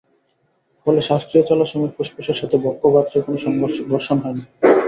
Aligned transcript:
ফলে 0.87 0.99
শ্বাসক্রিয়া 1.07 1.47
চলার 1.49 1.69
সময় 1.71 1.91
ফুসফুসের 1.95 2.37
সাথে 2.41 2.55
বক্ষগাত্রের 2.63 3.23
কোনো 3.25 3.37
ঘর্ষণ 3.91 4.17
হয় 4.23 4.35
না। 4.37 4.43